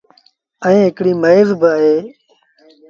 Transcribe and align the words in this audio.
ائيٚݩ 0.65 0.85
هڪڙيٚ 0.87 1.11
وڏيٚ 1.21 1.21
ميز 1.23 1.49
با 1.59 1.71
اهي۔ 1.79 1.97